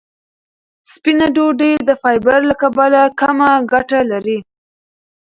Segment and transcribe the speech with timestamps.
[0.91, 4.39] سپینه ډوډۍ د فایبر له کبله کمه ګټه لري.